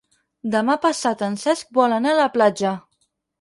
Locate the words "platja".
2.39-2.73